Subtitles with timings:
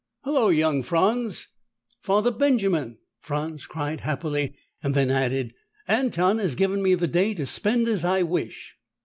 [0.23, 1.49] "Hello, young Franz!"
[2.01, 5.53] "Father Benjamin!" Franz cried happily, then added,
[5.87, 8.77] "Anton has given me the day to spend as I wish."